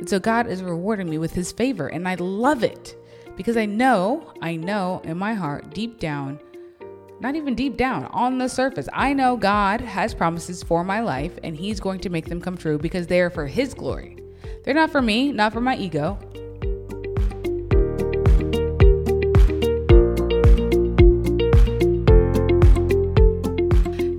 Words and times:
And 0.00 0.08
so 0.08 0.18
God 0.18 0.46
is 0.46 0.62
rewarding 0.62 1.10
me 1.10 1.18
with 1.18 1.34
his 1.34 1.52
favor, 1.52 1.86
and 1.86 2.08
I 2.08 2.14
love 2.14 2.64
it 2.64 2.96
because 3.36 3.58
I 3.58 3.66
know, 3.66 4.32
I 4.40 4.56
know 4.56 5.02
in 5.04 5.18
my 5.18 5.34
heart, 5.34 5.74
deep 5.74 6.00
down, 6.00 6.40
not 7.20 7.34
even 7.34 7.54
deep 7.54 7.76
down, 7.76 8.06
on 8.06 8.38
the 8.38 8.48
surface, 8.48 8.88
I 8.94 9.12
know 9.12 9.36
God 9.36 9.82
has 9.82 10.14
promises 10.14 10.62
for 10.62 10.84
my 10.84 11.00
life 11.00 11.38
and 11.44 11.54
he's 11.54 11.80
going 11.80 12.00
to 12.00 12.08
make 12.08 12.30
them 12.30 12.40
come 12.40 12.56
true 12.56 12.78
because 12.78 13.08
they 13.08 13.20
are 13.20 13.28
for 13.28 13.46
his 13.46 13.74
glory. 13.74 14.16
They're 14.64 14.72
not 14.72 14.90
for 14.90 15.02
me, 15.02 15.32
not 15.32 15.52
for 15.52 15.60
my 15.60 15.76
ego. 15.76 16.18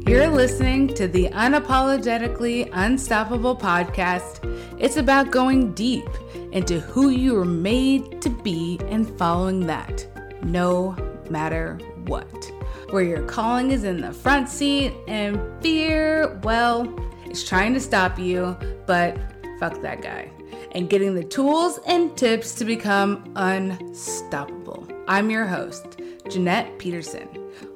You're 0.05 0.27
listening 0.27 0.89
to 0.93 1.07
the 1.07 1.29
Unapologetically 1.29 2.69
Unstoppable 2.71 3.55
podcast. 3.55 4.40
It's 4.81 4.97
about 4.97 5.29
going 5.29 5.73
deep 5.73 6.09
into 6.51 6.79
who 6.79 7.09
you 7.09 7.35
were 7.35 7.45
made 7.45 8.19
to 8.23 8.31
be 8.31 8.79
and 8.89 9.07
following 9.15 9.67
that, 9.67 10.07
no 10.43 10.95
matter 11.29 11.77
what. 12.07 12.51
Where 12.89 13.03
your 13.03 13.21
calling 13.27 13.69
is 13.69 13.83
in 13.83 14.01
the 14.01 14.11
front 14.11 14.49
seat 14.49 14.93
and 15.07 15.39
fear, 15.61 16.39
well, 16.43 16.91
it's 17.25 17.47
trying 17.47 17.75
to 17.75 17.79
stop 17.79 18.17
you, 18.17 18.57
but 18.87 19.15
fuck 19.59 19.79
that 19.83 20.01
guy. 20.01 20.31
And 20.71 20.89
getting 20.89 21.13
the 21.13 21.25
tools 21.25 21.79
and 21.85 22.17
tips 22.17 22.55
to 22.55 22.65
become 22.65 23.31
unstoppable. 23.35 24.87
I'm 25.07 25.29
your 25.29 25.45
host, 25.45 26.01
Jeanette 26.27 26.79
Peterson 26.79 27.27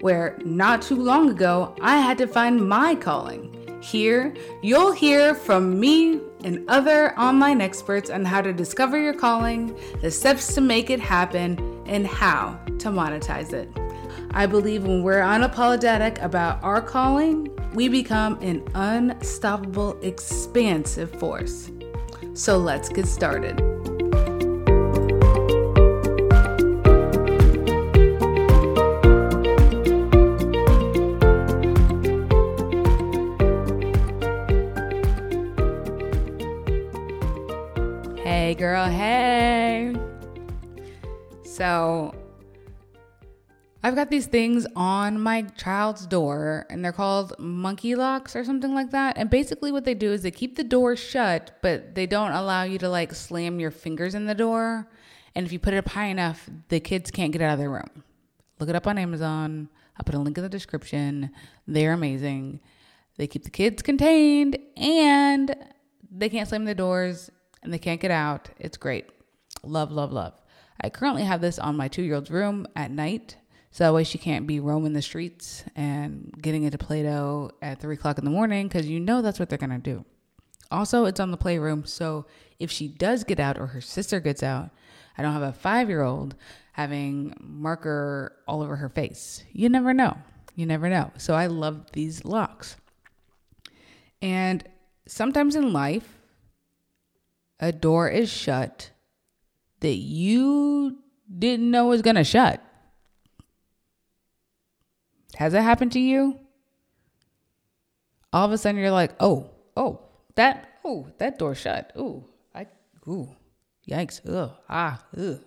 where 0.01 0.37
not 0.43 0.81
too 0.81 0.95
long 0.95 1.29
ago 1.29 1.75
I 1.81 1.97
had 1.97 2.17
to 2.19 2.27
find 2.27 2.67
my 2.67 2.95
calling. 2.95 3.51
Here, 3.81 4.33
you'll 4.63 4.93
hear 4.93 5.35
from 5.35 5.79
me 5.79 6.19
and 6.43 6.63
other 6.69 7.17
online 7.19 7.61
experts 7.61 8.09
on 8.09 8.25
how 8.25 8.41
to 8.41 8.53
discover 8.53 8.97
your 8.99 9.13
calling, 9.13 9.77
the 10.01 10.11
steps 10.11 10.53
to 10.55 10.61
make 10.61 10.89
it 10.89 10.99
happen, 10.99 11.83
and 11.85 12.05
how 12.05 12.59
to 12.79 12.89
monetize 12.89 13.53
it. 13.53 13.69
I 14.31 14.45
believe 14.45 14.83
when 14.83 15.01
we're 15.01 15.21
unapologetic 15.21 16.21
about 16.21 16.61
our 16.63 16.81
calling, 16.81 17.49
we 17.73 17.87
become 17.87 18.37
an 18.41 18.63
unstoppable, 18.75 19.97
expansive 20.01 21.11
force. 21.19 21.71
So 22.33 22.57
let's 22.57 22.89
get 22.89 23.07
started. 23.07 23.74
Girl. 38.55 38.85
Hey. 38.85 39.93
So, 41.43 42.13
I've 43.83 43.95
got 43.95 44.09
these 44.09 44.25
things 44.25 44.65
on 44.75 45.19
my 45.19 45.43
child's 45.43 46.07
door, 46.07 46.65
and 46.69 46.83
they're 46.83 46.91
called 46.91 47.37
monkey 47.37 47.95
locks 47.95 48.35
or 48.35 48.43
something 48.43 48.73
like 48.73 48.91
that. 48.91 49.17
And 49.17 49.29
basically, 49.29 49.71
what 49.71 49.85
they 49.85 49.93
do 49.93 50.11
is 50.11 50.21
they 50.21 50.31
keep 50.31 50.55
the 50.55 50.63
door 50.63 50.95
shut, 50.95 51.57
but 51.61 51.95
they 51.95 52.07
don't 52.07 52.31
allow 52.31 52.63
you 52.63 52.79
to 52.79 52.89
like 52.89 53.13
slam 53.13 53.59
your 53.59 53.71
fingers 53.71 54.15
in 54.15 54.25
the 54.25 54.35
door. 54.35 54.89
And 55.35 55.45
if 55.45 55.51
you 55.51 55.59
put 55.59 55.73
it 55.73 55.77
up 55.77 55.89
high 55.89 56.07
enough, 56.07 56.49
the 56.69 56.79
kids 56.79 57.11
can't 57.11 57.31
get 57.31 57.41
out 57.41 57.53
of 57.53 57.59
their 57.59 57.69
room. 57.69 58.03
Look 58.59 58.69
it 58.69 58.75
up 58.75 58.87
on 58.87 58.97
Amazon. 58.97 59.69
I'll 59.97 60.05
put 60.05 60.15
a 60.15 60.19
link 60.19 60.37
in 60.37 60.43
the 60.43 60.49
description. 60.49 61.29
They're 61.67 61.93
amazing. 61.93 62.61
They 63.17 63.27
keep 63.27 63.43
the 63.43 63.49
kids 63.49 63.81
contained 63.81 64.57
and 64.77 65.55
they 66.09 66.29
can't 66.29 66.47
slam 66.47 66.65
the 66.65 66.75
doors 66.75 67.29
and 67.65 67.73
they 67.73 67.79
can't 67.79 67.99
get 67.99 68.11
out. 68.11 68.49
It's 68.59 68.77
great. 68.77 69.09
Love, 69.63 69.91
love, 69.91 70.13
love. 70.13 70.33
I 70.81 70.89
currently 70.89 71.23
have 71.23 71.41
this 71.41 71.59
on 71.59 71.75
my 71.75 71.87
two 71.87 72.03
year 72.03 72.15
old's 72.15 72.31
room 72.31 72.67
at 72.75 72.91
night. 72.91 73.37
So 73.71 73.83
that 73.83 73.93
way 73.93 74.05
she 74.05 74.17
can't 74.17 74.47
be 74.47 74.61
roaming 74.61 74.93
the 74.93 75.01
streets 75.01 75.65
and 75.75 76.33
getting 76.41 76.63
into 76.63 76.77
Play 76.77 77.03
Doh 77.03 77.51
at 77.61 77.81
three 77.81 77.95
o'clock 77.95 78.17
in 78.17 78.23
the 78.23 78.31
morning 78.31 78.69
because 78.69 78.87
you 78.87 79.01
know 79.01 79.21
that's 79.21 79.37
what 79.37 79.49
they're 79.49 79.57
going 79.57 79.69
to 79.71 79.77
do. 79.77 80.05
Also, 80.71 81.05
it's 81.05 81.19
on 81.19 81.31
the 81.31 81.37
playroom. 81.37 81.85
So 81.85 82.25
if 82.57 82.71
she 82.71 82.87
does 82.87 83.25
get 83.25 83.39
out 83.39 83.57
or 83.57 83.67
her 83.67 83.81
sister 83.81 84.21
gets 84.21 84.43
out, 84.43 84.69
I 85.17 85.23
don't 85.23 85.33
have 85.33 85.41
a 85.41 85.51
five 85.51 85.89
year 85.89 86.03
old 86.03 86.35
having 86.71 87.35
marker 87.39 88.37
all 88.47 88.61
over 88.61 88.77
her 88.77 88.89
face. 88.89 89.43
You 89.51 89.67
never 89.69 89.93
know. 89.93 90.17
You 90.55 90.65
never 90.65 90.89
know. 90.89 91.11
So 91.17 91.33
I 91.33 91.47
love 91.47 91.91
these 91.91 92.23
locks. 92.23 92.77
And 94.21 94.63
sometimes 95.05 95.55
in 95.55 95.73
life, 95.73 96.14
a 97.59 97.71
door 97.71 98.09
is 98.09 98.29
shut 98.29 98.91
that 99.79 99.95
you 99.95 100.97
didn't 101.37 101.69
know 101.69 101.87
was 101.87 102.01
going 102.01 102.15
to 102.15 102.23
shut. 102.23 102.61
Has 105.35 105.53
that 105.53 105.61
happened 105.61 105.91
to 105.93 105.99
you? 105.99 106.39
All 108.31 108.45
of 108.45 108.51
a 108.51 108.57
sudden 108.57 108.79
you're 108.79 108.91
like, 108.91 109.11
"Oh, 109.19 109.49
oh, 109.77 110.01
that 110.35 110.79
oh, 110.85 111.07
that 111.17 111.39
door 111.39 111.55
shut. 111.55 111.91
Ooh, 111.97 112.25
I 112.53 112.67
ooh. 113.07 113.35
Yikes. 113.89 114.21
Ugh. 114.27 114.51
Ah, 114.69 115.03
ugh. 115.17 115.39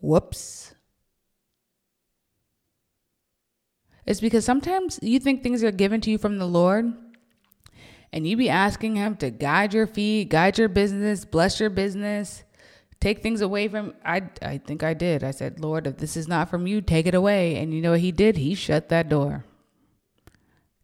Whoops. 0.00 0.74
It's 4.06 4.20
because 4.20 4.44
sometimes 4.44 4.98
you 5.02 5.18
think 5.18 5.42
things 5.42 5.64
are 5.64 5.70
given 5.70 6.00
to 6.02 6.10
you 6.10 6.18
from 6.18 6.38
the 6.38 6.46
Lord 6.46 6.92
and 8.14 8.28
you 8.28 8.36
be 8.36 8.48
asking 8.48 8.94
him 8.94 9.16
to 9.16 9.28
guide 9.28 9.74
your 9.74 9.88
feet, 9.88 10.28
guide 10.28 10.56
your 10.56 10.68
business, 10.68 11.24
bless 11.24 11.58
your 11.58 11.68
business, 11.68 12.44
take 13.00 13.20
things 13.24 13.40
away 13.40 13.66
from 13.66 13.92
I 14.04 14.22
I 14.40 14.58
think 14.58 14.84
I 14.84 14.94
did. 14.94 15.24
I 15.24 15.32
said, 15.32 15.58
"Lord, 15.58 15.88
if 15.88 15.96
this 15.96 16.16
is 16.16 16.28
not 16.28 16.48
from 16.48 16.68
you, 16.68 16.80
take 16.80 17.06
it 17.06 17.14
away." 17.16 17.56
And 17.56 17.74
you 17.74 17.82
know 17.82 17.90
what 17.90 18.00
he 18.00 18.12
did? 18.12 18.36
He 18.36 18.54
shut 18.54 18.88
that 18.88 19.08
door. 19.08 19.44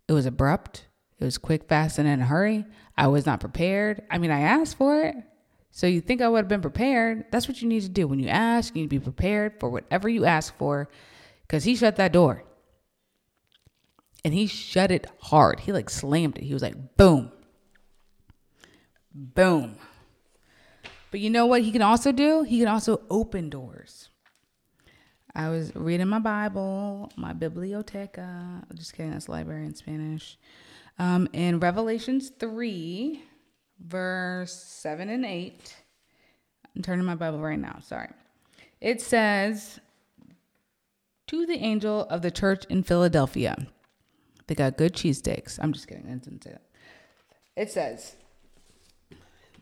It 0.09 0.13
was 0.13 0.27
abrupt. 0.27 0.89
It 1.21 1.25
was 1.25 1.39
quick, 1.39 1.69
fast, 1.69 2.01
and 2.01 2.09
in 2.09 2.21
a 2.21 2.27
hurry. 2.27 2.65
I 2.99 3.07
was 3.07 3.27
not 3.27 3.39
prepared. 3.39 4.03
I 4.11 4.19
mean, 4.19 4.33
I 4.33 4.41
asked 4.41 4.77
for 4.77 5.01
it. 5.01 5.15
So 5.71 5.87
you 5.87 6.01
think 6.01 6.21
I 6.21 6.29
would 6.29 6.39
have 6.39 6.49
been 6.49 6.61
prepared? 6.61 7.27
That's 7.31 7.47
what 7.47 7.63
you 7.63 7.69
need 7.69 7.83
to 7.83 7.89
do. 7.89 8.09
When 8.09 8.19
you 8.19 8.29
ask, 8.29 8.75
you 8.75 8.83
need 8.83 8.91
to 8.91 8.99
be 8.99 9.05
prepared 9.05 9.61
for 9.61 9.71
whatever 9.71 10.09
you 10.09 10.25
ask 10.25 10.53
for 10.57 10.89
because 11.43 11.63
he 11.63 11.77
shut 11.77 11.95
that 11.95 12.13
door 12.13 12.43
and 14.25 14.35
he 14.35 14.47
shut 14.47 14.91
it 14.91 15.07
hard. 15.21 15.61
He 15.61 15.73
like 15.73 15.91
slammed 15.91 16.39
it. 16.39 16.45
He 16.45 16.53
was 16.53 16.63
like, 16.63 16.97
boom, 16.97 17.33
boom. 19.15 19.77
But 21.11 21.21
you 21.21 21.31
know 21.31 21.47
what 21.47 21.63
he 21.63 21.73
can 21.73 21.83
also 21.83 22.13
do? 22.13 22.43
He 22.43 22.59
can 22.59 22.69
also 22.69 23.01
open 23.11 23.51
doors. 23.51 24.09
I 25.35 25.49
was 25.49 25.75
reading 25.75 26.09
my 26.09 26.19
Bible, 26.19 27.11
my 27.17 27.33
biblioteca. 27.33 28.65
Just 28.75 28.95
kidding, 28.95 29.13
that's 29.13 29.29
library 29.29 29.67
in 29.67 29.75
Spanish. 29.75 30.39
Um, 30.99 31.29
in 31.33 31.61
Revelations 31.61 32.31
3, 32.39 33.23
verse 33.81 34.53
7 34.53 35.09
and 35.09 35.25
8. 35.25 35.77
I'm 36.77 36.83
turning 36.83 37.07
my 37.07 37.15
Bible 37.15 37.41
right 37.41 37.59
now, 37.59 37.79
sorry. 37.83 38.11
It 38.81 39.01
says, 39.01 39.81
To 41.29 41.47
the 41.47 41.57
angel 41.57 42.03
of 42.03 42.23
the 42.23 42.31
church 42.31 42.65
in 42.69 42.83
Philadelphia, 42.83 43.67
they 44.51 44.57
got 44.57 44.77
good 44.77 44.95
cheesesteaks. 44.95 45.61
I'm 45.63 45.73
just 45.73 45.87
kidding. 45.87 46.07
I 46.09 46.15
didn't 46.15 46.43
say 46.43 46.51
that. 46.51 46.63
It 47.55 47.71
says, 47.71 48.17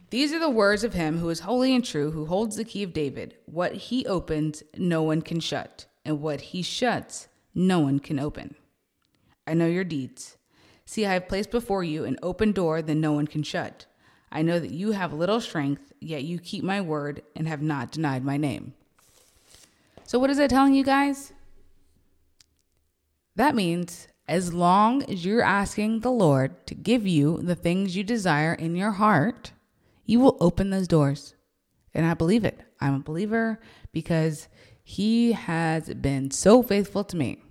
These 0.09 0.33
are 0.33 0.39
the 0.39 0.49
words 0.49 0.83
of 0.83 0.95
him 0.95 1.19
who 1.19 1.29
is 1.29 1.41
holy 1.41 1.75
and 1.75 1.85
true, 1.85 2.11
who 2.13 2.25
holds 2.25 2.57
the 2.57 2.65
key 2.65 2.85
of 2.85 2.95
David. 2.95 3.35
What 3.45 3.75
he 3.75 4.07
opens, 4.07 4.63
no 4.79 5.03
one 5.03 5.21
can 5.21 5.41
shut, 5.41 5.85
and 6.07 6.23
what 6.23 6.41
he 6.41 6.63
shuts, 6.63 7.29
no 7.55 7.81
one 7.81 7.99
can 7.99 8.19
open. 8.19 8.55
I 9.47 9.53
know 9.53 9.67
your 9.67 9.85
deeds. 9.85 10.39
See, 10.87 11.05
I 11.05 11.13
have 11.13 11.29
placed 11.29 11.51
before 11.51 11.85
you 11.85 12.07
an 12.07 12.17
open 12.23 12.53
door 12.53 12.81
that 12.81 12.95
no 12.95 13.13
one 13.13 13.27
can 13.27 13.43
shut. 13.43 13.85
I 14.33 14.41
know 14.41 14.59
that 14.59 14.71
you 14.71 14.93
have 14.93 15.13
little 15.13 15.43
strength, 15.43 15.93
yet 16.01 16.25
you 16.25 16.39
keep 16.39 16.65
my 16.65 16.81
word 16.81 17.21
and 17.37 17.47
have 17.47 17.61
not 17.61 17.91
denied 17.93 18.25
my 18.25 18.39
name. 18.39 18.73
So, 20.05 20.19
what 20.19 20.31
is 20.31 20.39
that 20.39 20.49
telling 20.49 20.73
you 20.73 20.83
guys? 20.83 21.35
That 23.37 23.55
means 23.55 24.09
as 24.29 24.53
long 24.53 25.03
as 25.05 25.25
you're 25.25 25.43
asking 25.43 26.01
the 26.01 26.11
Lord 26.11 26.67
to 26.67 26.75
give 26.75 27.07
you 27.07 27.39
the 27.39 27.55
things 27.55 27.97
you 27.97 28.05
desire 28.05 28.53
in 28.53 28.77
your 28.77 28.93
heart, 28.93 29.53
you 30.05 30.21
will 30.21 30.37
open 30.41 30.71
those 30.71 30.87
doors. 30.87 31.35
And 31.95 32.07
I 32.07 32.15
believe 32.15 32.45
it. 32.45 32.61
I'm 32.81 32.95
a 32.95 33.01
believer 33.01 33.59
because 33.93 34.49
He 34.83 35.33
has 35.33 35.93
been 35.95 36.31
so 36.31 36.63
faithful 36.63 37.05
to 37.05 37.17
me. 37.17 37.43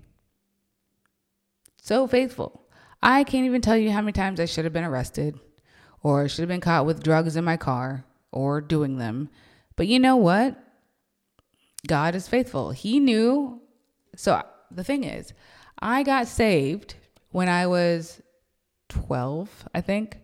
So 1.81 2.07
faithful. 2.07 2.63
I 3.01 3.23
can't 3.23 3.45
even 3.45 3.61
tell 3.61 3.77
you 3.77 3.91
how 3.91 4.01
many 4.01 4.11
times 4.11 4.39
I 4.39 4.45
should 4.45 4.65
have 4.65 4.73
been 4.73 4.83
arrested 4.83 5.39
or 6.01 6.27
should 6.27 6.41
have 6.41 6.49
been 6.49 6.61
caught 6.61 6.85
with 6.85 7.03
drugs 7.03 7.35
in 7.35 7.43
my 7.43 7.57
car 7.57 8.05
or 8.31 8.61
doing 8.61 8.97
them. 8.97 9.29
But 9.75 9.87
you 9.87 9.99
know 9.99 10.15
what? 10.15 10.57
God 11.87 12.15
is 12.15 12.27
faithful. 12.27 12.71
He 12.71 12.99
knew. 12.99 13.61
So 14.15 14.41
the 14.71 14.83
thing 14.83 15.03
is, 15.03 15.33
I 15.79 16.03
got 16.03 16.27
saved 16.27 16.95
when 17.31 17.49
I 17.49 17.67
was 17.67 18.21
12, 18.89 19.69
I 19.73 19.81
think. 19.81 20.17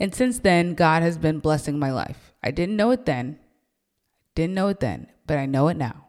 And 0.00 0.14
since 0.14 0.38
then, 0.38 0.74
God 0.74 1.02
has 1.02 1.18
been 1.18 1.40
blessing 1.40 1.78
my 1.78 1.92
life. 1.92 2.32
I 2.42 2.50
didn't 2.50 2.76
know 2.76 2.90
it 2.90 3.04
then. 3.04 3.38
Didn't 4.34 4.54
know 4.54 4.68
it 4.68 4.80
then, 4.80 5.08
but 5.26 5.38
I 5.38 5.46
know 5.46 5.68
it 5.68 5.76
now. 5.76 6.08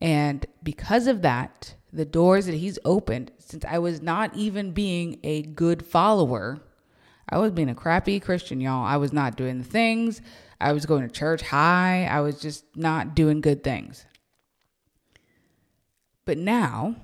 And 0.00 0.46
because 0.62 1.06
of 1.06 1.22
that, 1.22 1.74
the 1.92 2.04
doors 2.04 2.46
that 2.46 2.54
he's 2.54 2.78
opened, 2.84 3.32
since 3.38 3.64
I 3.64 3.78
was 3.78 4.00
not 4.00 4.34
even 4.36 4.72
being 4.72 5.18
a 5.24 5.42
good 5.42 5.84
follower, 5.84 6.60
I 7.28 7.38
was 7.38 7.50
being 7.50 7.68
a 7.68 7.74
crappy 7.74 8.20
Christian, 8.20 8.60
y'all. 8.60 8.84
I 8.84 8.96
was 8.96 9.12
not 9.12 9.36
doing 9.36 9.58
the 9.58 9.64
things. 9.64 10.20
I 10.60 10.72
was 10.72 10.86
going 10.86 11.02
to 11.02 11.12
church 11.12 11.42
high. 11.42 12.06
I 12.06 12.20
was 12.20 12.40
just 12.40 12.64
not 12.76 13.14
doing 13.14 13.40
good 13.40 13.64
things. 13.64 14.06
But 16.24 16.38
now, 16.38 16.96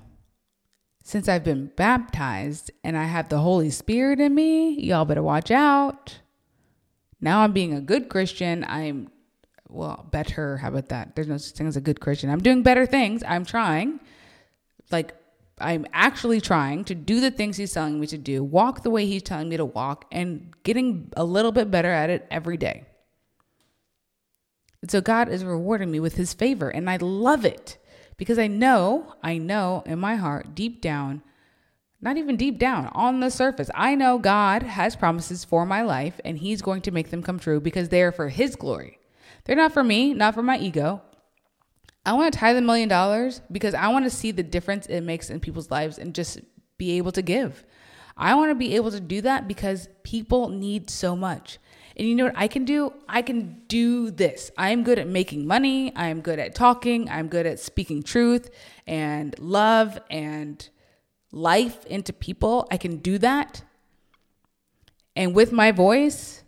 since 1.05 1.29
I've 1.29 1.43
been 1.43 1.67
baptized 1.75 2.71
and 2.83 2.97
I 2.97 3.03
have 3.03 3.29
the 3.29 3.37
Holy 3.37 3.69
Spirit 3.69 4.19
in 4.19 4.33
me, 4.33 4.71
y'all 4.71 5.05
better 5.05 5.21
watch 5.21 5.51
out. 5.51 6.17
Now 7.21 7.41
I'm 7.41 7.53
being 7.53 7.75
a 7.75 7.79
good 7.79 8.09
Christian. 8.09 8.65
I'm, 8.67 9.11
well, 9.69 10.07
better. 10.09 10.57
How 10.57 10.69
about 10.69 10.89
that? 10.89 11.15
There's 11.15 11.27
no 11.27 11.37
such 11.37 11.55
thing 11.55 11.67
as 11.67 11.77
a 11.77 11.81
good 11.81 11.99
Christian. 11.99 12.31
I'm 12.31 12.41
doing 12.41 12.63
better 12.63 12.87
things. 12.87 13.21
I'm 13.27 13.45
trying. 13.45 13.99
Like, 14.89 15.13
I'm 15.59 15.85
actually 15.93 16.41
trying 16.41 16.85
to 16.85 16.95
do 16.95 17.21
the 17.21 17.29
things 17.29 17.57
he's 17.57 17.71
telling 17.71 17.99
me 17.99 18.07
to 18.07 18.17
do, 18.17 18.43
walk 18.43 18.81
the 18.81 18.89
way 18.89 19.05
he's 19.05 19.21
telling 19.21 19.47
me 19.47 19.57
to 19.57 19.65
walk, 19.65 20.05
and 20.11 20.55
getting 20.63 21.13
a 21.15 21.23
little 21.23 21.51
bit 21.51 21.69
better 21.69 21.91
at 21.91 22.09
it 22.09 22.25
every 22.31 22.57
day. 22.57 22.83
And 24.81 24.89
so 24.89 25.01
God 25.01 25.29
is 25.29 25.45
rewarding 25.45 25.91
me 25.91 25.99
with 25.99 26.15
his 26.15 26.33
favor, 26.33 26.67
and 26.67 26.89
I 26.89 26.97
love 26.97 27.45
it 27.45 27.77
because 28.17 28.39
I 28.39 28.47
know, 28.47 29.15
I 29.23 29.37
know 29.37 29.83
in 29.85 29.99
my 29.99 30.15
heart, 30.15 30.55
deep 30.55 30.81
down, 30.81 31.21
not 32.01 32.17
even 32.17 32.37
deep 32.37 32.59
down, 32.59 32.87
on 32.93 33.19
the 33.19 33.31
surface, 33.31 33.69
I 33.73 33.95
know 33.95 34.17
God 34.17 34.63
has 34.63 34.95
promises 34.95 35.43
for 35.43 35.65
my 35.65 35.81
life, 35.81 36.19
and 36.23 36.37
he's 36.37 36.61
going 36.61 36.81
to 36.83 36.91
make 36.91 37.09
them 37.09 37.23
come 37.23 37.39
true 37.39 37.59
because 37.59 37.89
they 37.89 38.03
are 38.03 38.11
for 38.11 38.29
his 38.29 38.55
glory. 38.55 38.99
They're 39.45 39.55
not 39.55 39.73
for 39.73 39.83
me, 39.83 40.13
not 40.13 40.33
for 40.33 40.43
my 40.43 40.57
ego. 40.57 41.01
I 42.05 42.13
want 42.13 42.31
to 42.31 42.39
tithe 42.39 42.57
a 42.57 42.61
million 42.61 42.87
dollars 42.87 43.41
because 43.51 43.73
I 43.73 43.87
want 43.87 44.05
to 44.05 44.11
see 44.11 44.31
the 44.31 44.43
difference 44.43 44.85
it 44.85 45.01
makes 45.01 45.29
in 45.29 45.39
people's 45.39 45.71
lives 45.71 45.97
and 45.97 46.13
just 46.13 46.39
be 46.77 46.97
able 46.97 47.11
to 47.13 47.21
give. 47.21 47.65
I 48.17 48.35
want 48.35 48.51
to 48.51 48.55
be 48.55 48.75
able 48.75 48.91
to 48.91 48.99
do 48.99 49.21
that 49.21 49.47
because 49.47 49.89
people 50.03 50.49
need 50.49 50.89
so 50.89 51.15
much. 51.15 51.57
And 51.97 52.07
you 52.07 52.15
know 52.15 52.25
what 52.25 52.37
I 52.37 52.47
can 52.47 52.65
do? 52.65 52.93
I 53.07 53.21
can 53.21 53.61
do 53.67 54.11
this. 54.11 54.51
I 54.57 54.71
am 54.71 54.83
good 54.83 54.99
at 54.99 55.07
making 55.07 55.47
money. 55.47 55.95
I 55.95 56.07
am 56.07 56.21
good 56.21 56.39
at 56.39 56.53
talking. 56.53 57.09
I'm 57.09 57.27
good 57.27 57.45
at 57.45 57.59
speaking 57.59 58.03
truth 58.03 58.49
and 58.85 59.37
love 59.39 59.97
and 60.09 60.67
life 61.31 61.85
into 61.85 62.11
people. 62.11 62.67
I 62.69 62.77
can 62.77 62.97
do 62.97 63.17
that. 63.19 63.63
And 65.15 65.33
with 65.33 65.53
my 65.53 65.71
voice, 65.71 66.43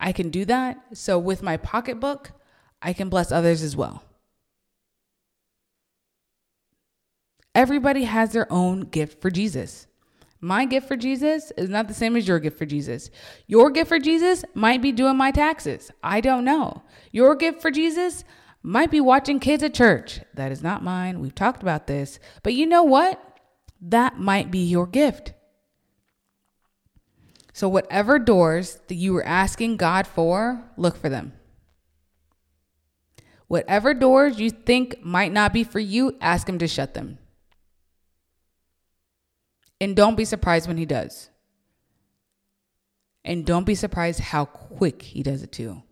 I 0.00 0.10
can 0.10 0.30
do 0.30 0.44
that. 0.46 0.82
So 0.94 1.18
with 1.18 1.42
my 1.42 1.56
pocketbook, 1.56 2.32
I 2.80 2.92
can 2.92 3.08
bless 3.08 3.30
others 3.30 3.62
as 3.62 3.76
well. 3.76 4.02
Everybody 7.54 8.04
has 8.04 8.32
their 8.32 8.50
own 8.50 8.80
gift 8.80 9.20
for 9.20 9.30
Jesus. 9.30 9.86
My 10.44 10.64
gift 10.64 10.88
for 10.88 10.96
Jesus 10.96 11.52
is 11.56 11.70
not 11.70 11.86
the 11.86 11.94
same 11.94 12.16
as 12.16 12.26
your 12.26 12.40
gift 12.40 12.58
for 12.58 12.66
Jesus. 12.66 13.10
Your 13.46 13.70
gift 13.70 13.88
for 13.88 14.00
Jesus 14.00 14.44
might 14.54 14.82
be 14.82 14.90
doing 14.90 15.16
my 15.16 15.30
taxes. 15.30 15.92
I 16.02 16.20
don't 16.20 16.44
know. 16.44 16.82
Your 17.12 17.36
gift 17.36 17.62
for 17.62 17.70
Jesus 17.70 18.24
might 18.60 18.90
be 18.90 19.00
watching 19.00 19.38
kids 19.38 19.62
at 19.62 19.72
church. 19.72 20.20
That 20.34 20.50
is 20.50 20.60
not 20.60 20.82
mine. 20.82 21.20
We've 21.20 21.34
talked 21.34 21.62
about 21.62 21.86
this. 21.86 22.18
But 22.42 22.54
you 22.54 22.66
know 22.66 22.82
what? 22.82 23.38
That 23.80 24.18
might 24.18 24.50
be 24.50 24.58
your 24.58 24.88
gift. 24.88 25.32
So, 27.52 27.68
whatever 27.68 28.18
doors 28.18 28.80
that 28.88 28.96
you 28.96 29.12
were 29.12 29.24
asking 29.24 29.76
God 29.76 30.08
for, 30.08 30.64
look 30.76 30.96
for 30.96 31.08
them. 31.08 31.34
Whatever 33.46 33.94
doors 33.94 34.40
you 34.40 34.50
think 34.50 35.04
might 35.04 35.32
not 35.32 35.52
be 35.52 35.62
for 35.62 35.78
you, 35.78 36.16
ask 36.20 36.48
Him 36.48 36.58
to 36.58 36.66
shut 36.66 36.94
them. 36.94 37.18
And 39.82 39.96
don't 39.96 40.16
be 40.16 40.24
surprised 40.24 40.68
when 40.68 40.76
he 40.76 40.86
does. 40.86 41.28
And 43.24 43.44
don't 43.44 43.66
be 43.66 43.74
surprised 43.74 44.20
how 44.20 44.44
quick 44.44 45.02
he 45.02 45.24
does 45.24 45.42
it 45.42 45.50
too. 45.50 45.82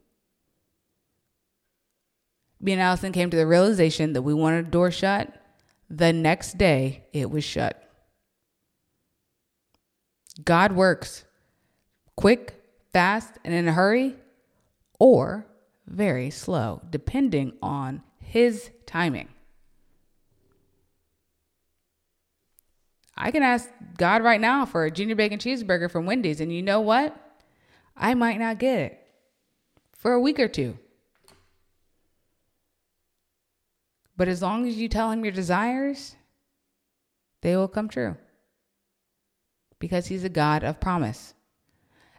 Me 2.61 2.71
and 2.71 2.81
Allison 2.81 3.11
came 3.11 3.31
to 3.31 3.37
the 3.37 3.49
realization 3.49 4.13
that 4.13 4.23
we 4.23 4.33
wanted 4.33 4.69
a 4.69 4.71
door 4.71 4.93
shut. 4.93 5.35
The 5.89 6.13
next 6.13 6.57
day, 6.57 7.03
it 7.13 7.33
was 7.33 7.43
shut. 7.43 7.83
God 10.45 10.71
works 10.71 11.25
quick, 12.15 12.63
fast, 12.93 13.39
and 13.45 13.53
in 13.53 13.67
a 13.67 13.73
hurry, 13.73 14.15
or 15.01 15.49
very 15.89 16.31
slow, 16.31 16.81
depending 16.91 17.55
on 17.61 18.05
his 18.21 18.71
timing. 18.87 19.31
I 23.23 23.31
can 23.31 23.43
ask 23.43 23.69
God 23.99 24.23
right 24.23 24.41
now 24.41 24.65
for 24.65 24.87
a 24.87 24.91
junior 24.91 25.15
bacon 25.15 25.39
cheeseburger 25.39 25.91
from 25.91 26.07
Wendy's, 26.07 26.41
and 26.41 26.51
you 26.51 26.63
know 26.63 26.81
what? 26.81 27.15
I 27.95 28.15
might 28.15 28.39
not 28.39 28.59
get 28.59 28.79
it 28.79 29.07
for 29.93 30.15
a 30.15 30.21
week 30.21 30.41
or 30.41 30.49
two. 30.49 30.79
But 34.17 34.29
as 34.29 34.41
long 34.41 34.67
as 34.67 34.77
you 34.77 34.89
tell 34.89 35.11
him 35.11 35.23
your 35.23 35.35
desires, 35.35 36.17
they 37.43 37.55
will 37.57 37.69
come 37.69 37.89
true. 37.89 38.17
Because 39.79 40.07
he's 40.07 40.25
a 40.25 40.31
God 40.31 40.65
of 40.65 40.81
promise. 40.81 41.35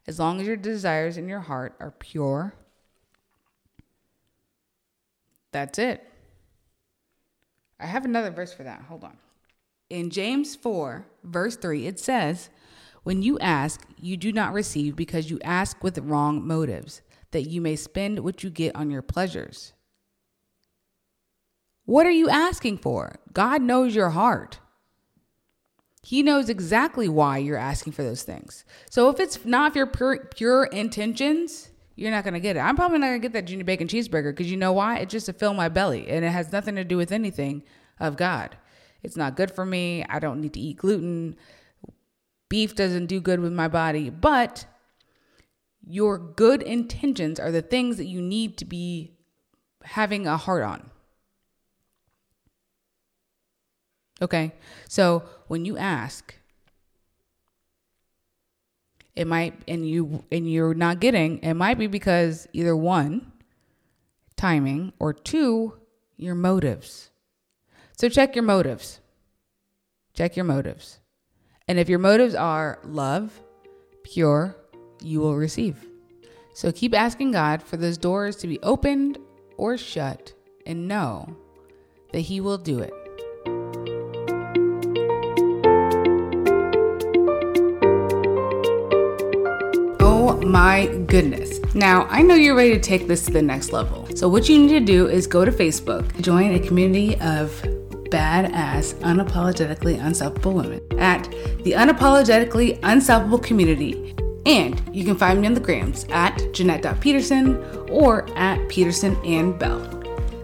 As 0.06 0.20
long 0.20 0.40
as 0.40 0.46
your 0.46 0.56
desires 0.56 1.18
in 1.18 1.28
your 1.28 1.40
heart 1.40 1.76
are 1.80 1.92
pure, 1.92 2.54
that's 5.52 5.80
it. 5.80 6.08
I 7.80 7.88
have 7.88 8.06
another 8.06 8.30
verse 8.30 8.54
for 8.54 8.64
that. 8.64 8.84
Hold 8.84 9.04
on. 9.04 9.18
In 9.92 10.10
James 10.10 10.56
4, 10.56 11.06
verse 11.26 11.58
3, 11.58 11.86
it 11.86 12.00
says, 12.00 12.50
When 13.04 13.22
you 13.22 13.38
ask, 13.40 13.86
you 14.00 14.16
do 14.16 14.32
not 14.32 14.54
receive 14.54 14.96
because 14.96 15.30
you 15.30 15.38
ask 15.44 15.84
with 15.84 15.98
wrong 15.98 16.48
motives, 16.48 17.02
that 17.32 17.50
you 17.50 17.60
may 17.60 17.76
spend 17.76 18.20
what 18.20 18.42
you 18.42 18.50
get 18.50 18.74
on 18.74 18.90
your 18.90 19.02
pleasures. 19.02 19.74
What 21.84 22.06
are 22.06 22.12
you 22.12 22.30
asking 22.30 22.78
for? 22.78 23.16
God 23.34 23.62
knows 23.62 23.94
your 23.94 24.12
heart. 24.12 24.60
He 26.04 26.24
knows 26.24 26.48
exactly 26.48 27.10
why 27.10 27.40
you're 27.40 27.58
asking 27.58 27.92
for 27.92 28.04
those 28.04 28.24
things. 28.24 28.64
So 28.90 29.10
if 29.10 29.20
it's 29.20 29.44
not 29.44 29.76
your 29.76 29.88
pure, 29.88 30.30
pure 30.34 30.64
intentions, 30.68 31.70
you're 31.98 32.12
not 32.12 32.24
going 32.24 32.34
to 32.34 32.40
get 32.40 32.56
it. 32.56 32.62
I'm 32.62 32.78
probably 32.78 33.00
not 33.00 33.08
going 33.08 33.22
to 33.22 33.28
get 33.28 33.34
that 33.34 33.46
junior 33.46 33.66
bacon 33.66 33.90
cheeseburger 33.90 34.32
because 34.32 34.50
you 34.50 34.56
know 34.56 34.72
why? 34.72 35.00
It's 35.00 35.12
just 35.12 35.26
to 35.26 35.34
fill 35.34 35.54
my 35.54 35.68
belly 35.68 36.08
and 36.08 36.24
it 36.24 36.30
has 36.30 36.54
nothing 36.54 36.76
to 36.76 36.86
do 36.86 36.96
with 36.96 37.12
anything 37.12 37.64
of 38.00 38.16
God. 38.16 38.56
It's 39.04 39.18
not 39.18 39.36
good 39.36 39.52
for 39.52 39.66
me. 39.66 40.06
I 40.10 40.20
don't 40.20 40.42
need 40.42 40.54
to 40.54 40.60
eat 40.60 40.78
gluten. 40.78 41.36
Beef 42.50 42.76
doesn't 42.76 43.08
do 43.08 43.20
good 43.20 43.40
with 43.40 43.54
my 43.54 43.68
body. 43.68 44.10
But 44.10 44.66
your 45.86 46.18
good 46.18 46.62
intentions 46.62 47.40
are 47.40 47.52
the 47.52 47.62
things 47.62 47.98
that 47.98 48.06
you 48.06 48.22
need 48.22 48.58
to 48.58 48.66
be 48.66 49.12
having 49.84 50.28
a 50.28 50.38
heart 50.38 50.64
on. 50.64 50.92
Okay. 54.22 54.54
So 54.88 55.24
when 55.48 55.66
you 55.66 55.78
ask, 55.78 56.36
it 59.16 59.28
might 59.28 59.54
and 59.68 59.88
you 59.88 60.24
and 60.32 60.52
you're 60.52 60.74
not 60.74 61.00
getting, 61.00 61.40
it 61.40 61.54
might 61.54 61.78
be 61.78 61.88
because 61.88 62.48
either 62.54 62.76
one, 62.76 63.32
timing, 64.36 64.94
or 65.00 65.14
two, 65.14 65.74
your 66.18 66.36
motives. 66.36 67.11
So 68.02 68.10
check 68.10 68.36
your 68.36 68.44
motives. 68.44 69.00
Check 70.16 70.36
your 70.36 70.44
motives. 70.44 71.00
And 71.68 71.78
if 71.78 71.88
your 71.88 72.00
motives 72.00 72.34
are 72.34 72.80
love, 72.84 73.32
pure, 74.02 74.56
you 75.04 75.20
will 75.20 75.36
receive. 75.36 75.86
So 76.56 76.72
keep 76.72 76.96
asking 76.96 77.34
God 77.34 77.62
for 77.62 77.78
those 77.78 78.00
doors 78.00 78.38
to 78.38 78.48
be 78.48 78.60
opened 78.64 79.20
or 79.56 79.78
shut 79.78 80.34
and 80.66 80.88
know 80.88 81.38
that 82.12 82.22
He 82.22 82.42
will 82.42 82.58
do 82.58 82.80
it. 82.80 82.92
Oh 90.00 90.42
my 90.44 90.88
goodness. 91.06 91.60
Now, 91.76 92.08
I 92.10 92.24
know 92.24 92.34
you're 92.34 92.56
ready 92.56 92.74
to 92.74 92.80
take 92.80 93.08
this 93.08 93.26
to 93.26 93.32
the 93.32 93.44
next 93.44 93.72
level. 93.72 94.08
So, 94.16 94.28
what 94.28 94.50
you 94.50 94.58
need 94.58 94.70
to 94.70 94.80
do 94.80 95.08
is 95.08 95.28
go 95.28 95.46
to 95.46 95.52
Facebook, 95.52 96.20
join 96.20 96.56
a 96.56 96.60
community 96.60 97.16
of 97.22 97.64
badass, 98.12 98.94
unapologetically 99.00 100.04
unstoppable 100.04 100.54
women 100.54 100.82
at 101.00 101.24
the 101.64 101.72
Unapologetically 101.72 102.78
Unstoppable 102.84 103.40
Community. 103.40 104.14
And 104.46 104.82
you 104.94 105.06
can 105.06 105.16
find 105.16 105.42
me 105.42 105.48
on 105.48 105.54
the 105.54 105.60
grams 105.60 106.06
at 106.10 106.54
Jeanette.Peterson 106.54 107.58
or 107.90 108.30
at 108.38 108.68
Peterson 108.70 109.16
and 109.26 109.58
Belle. 109.58 109.80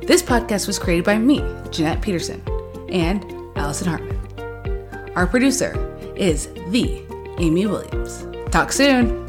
This 0.02 0.24
podcast 0.24 0.68
was 0.68 0.80
created 0.80 1.04
by 1.04 1.18
me, 1.18 1.44
Jeanette 1.70 2.02
Peterson, 2.02 2.42
and 2.90 3.26
Allison 3.58 3.88
Hartman. 3.88 5.12
Our 5.16 5.28
producer 5.28 5.74
is 6.16 6.48
the 6.70 7.04
Amy 7.40 7.66
Williams. 7.68 8.26
Talk 8.52 8.72
soon. 8.72 9.27